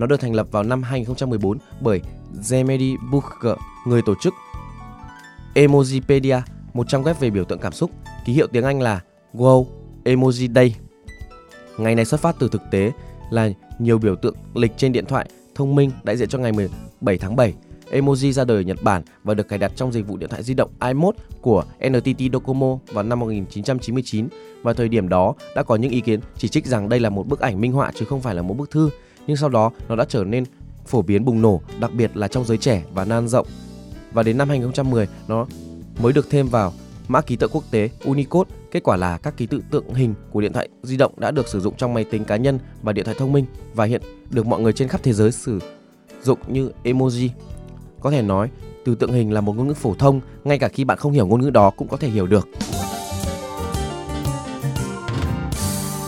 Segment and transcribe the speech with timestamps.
[0.00, 2.00] Nó được thành lập vào năm 2014 bởi
[2.42, 4.34] Zemedi Bucher, người tổ chức
[5.54, 6.40] Emojipedia,
[6.74, 7.90] một trang web về biểu tượng cảm xúc.
[8.26, 9.00] Ký hiệu tiếng Anh là
[9.34, 9.66] Wow
[10.04, 10.76] Emoji Day.
[11.78, 12.92] Ngày này xuất phát từ thực tế
[13.30, 17.18] là nhiều biểu tượng lịch trên điện thoại thông minh đại diện cho ngày 17
[17.18, 17.54] tháng 7.
[17.90, 20.42] Emoji ra đời ở Nhật Bản và được cài đặt trong dịch vụ điện thoại
[20.42, 24.28] di động iMode của NTT Docomo vào năm 1999.
[24.62, 27.26] Và thời điểm đó đã có những ý kiến chỉ trích rằng đây là một
[27.26, 28.90] bức ảnh minh họa chứ không phải là một bức thư.
[29.26, 30.44] Nhưng sau đó nó đã trở nên
[30.86, 33.46] phổ biến bùng nổ, đặc biệt là trong giới trẻ và nan rộng.
[34.12, 35.46] Và đến năm 2010 nó
[36.02, 36.72] mới được thêm vào
[37.08, 38.50] mã ký tự quốc tế Unicode.
[38.70, 41.48] Kết quả là các ký tự tượng hình của điện thoại di động đã được
[41.48, 44.46] sử dụng trong máy tính cá nhân và điện thoại thông minh và hiện được
[44.46, 45.58] mọi người trên khắp thế giới sử
[46.22, 47.28] dụng như emoji.
[48.00, 48.50] Có thể nói,
[48.84, 51.26] từ tượng hình là một ngôn ngữ phổ thông, ngay cả khi bạn không hiểu
[51.26, 52.48] ngôn ngữ đó cũng có thể hiểu được.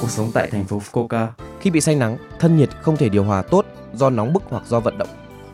[0.00, 1.26] Cuộc sống tại thành phố Fukuoka.
[1.60, 4.62] Khi bị say nắng, thân nhiệt không thể điều hòa tốt do nóng bức hoặc
[4.66, 5.08] do vận động,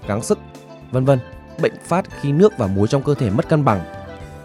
[0.06, 0.38] gắng sức,
[0.92, 1.18] vân vân.
[1.62, 3.80] Bệnh phát khi nước và muối trong cơ thể mất cân bằng.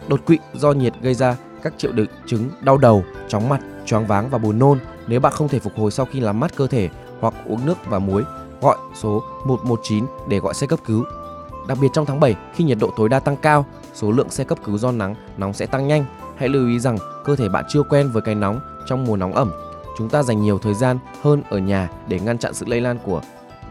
[0.08, 1.92] Đột quỵ do nhiệt gây ra các triệu
[2.26, 5.73] chứng đau đầu, chóng mặt, choáng váng và buồn nôn nếu bạn không thể phục
[5.76, 8.23] hồi sau khi làm mát cơ thể hoặc uống nước và muối.
[8.62, 11.03] Gọi số 119 để gọi xe cấp cứu.
[11.68, 14.44] Đặc biệt trong tháng 7 khi nhiệt độ tối đa tăng cao, số lượng xe
[14.44, 16.06] cấp cứu do nắng nóng sẽ tăng nhanh.
[16.38, 19.34] Hãy lưu ý rằng cơ thể bạn chưa quen với cái nóng trong mùa nóng
[19.34, 19.52] ẩm.
[19.97, 23.00] Chúng ta dành nhiều thời gian hơn ở nhà để ngăn chặn sự lây lan
[23.03, 23.22] của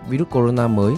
[0.08, 0.94] virus corona mới.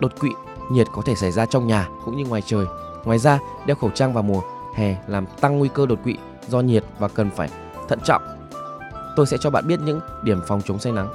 [0.00, 0.30] Đột quỵ
[0.70, 2.66] nhiệt có thể xảy ra trong nhà cũng như ngoài trời.
[3.04, 4.40] Ngoài ra, đeo khẩu trang vào mùa
[4.74, 6.16] hè làm tăng nguy cơ đột quỵ
[6.48, 7.48] do nhiệt và cần phải
[7.88, 8.22] thận trọng.
[9.16, 11.08] Tôi sẽ cho bạn biết những điểm phòng chống say nắng.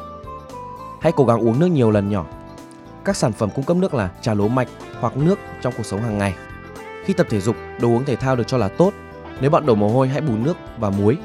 [1.02, 2.26] Hãy cố gắng uống nước nhiều lần nhỏ.
[3.06, 4.68] Các sản phẩm cung cấp nước là trà lúa mạch
[5.00, 6.36] hoặc nước trong cuộc sống hàng ngày.
[7.06, 8.94] Khi tập thể dục, đồ uống thể thao được cho là tốt.
[9.42, 11.18] Nếu bạn đổ mồ hôi hãy bù nước và muối.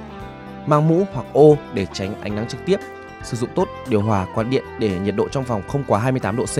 [0.66, 2.76] Mang mũ hoặc ô để tránh ánh nắng trực tiếp.
[3.22, 6.36] Sử dụng tốt điều hòa quạt điện để nhiệt độ trong phòng không quá 28
[6.36, 6.56] độ C.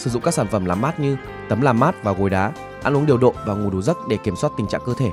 [0.00, 1.16] Sử dụng các sản phẩm làm mát như
[1.48, 2.52] tấm làm mát và gối đá,
[2.82, 5.10] ăn uống điều độ và ngủ đủ giấc để kiểm soát tình trạng cơ thể.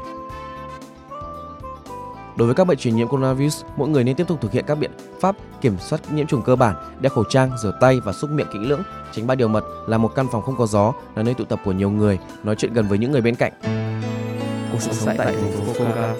[2.35, 4.75] Đối với các bệnh truyền nhiễm coronavirus, mỗi người nên tiếp tục thực hiện các
[4.75, 4.91] biện
[5.21, 8.47] pháp kiểm soát nhiễm trùng cơ bản, đeo khẩu trang, rửa tay và xúc miệng
[8.53, 11.33] kỹ lưỡng, tránh ba điều mật là một căn phòng không có gió, là nơi
[11.33, 13.53] tụ tập của nhiều người, nói chuyện gần với những người bên cạnh.
[14.71, 16.13] Cuộc sống tại thành phố Fukuoka.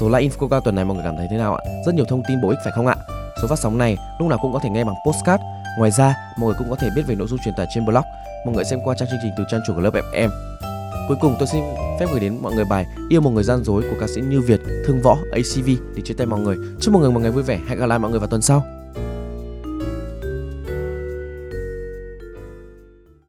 [0.00, 1.62] Số like Infoca tuần này mọi người cảm thấy thế nào ạ?
[1.86, 2.96] Rất nhiều thông tin bổ ích phải không ạ?
[3.42, 5.42] Số phát sóng này lúc nào cũng có thể nghe bằng postcard.
[5.78, 8.02] Ngoài ra, mọi người cũng có thể biết về nội dung truyền tải trên blog.
[8.46, 10.28] Mọi người xem qua trang chương trình từ trang chủ của lớp FM.
[11.08, 11.64] Cuối cùng tôi xin
[12.00, 14.40] phép gửi đến mọi người bài Yêu một người gian dối của ca sĩ Như
[14.40, 16.56] Việt, Thương Võ, ACV để chia tay mọi người.
[16.80, 17.60] Chúc mọi người một ngày vui vẻ.
[17.68, 18.64] Hẹn gặp lại mọi người vào tuần sau.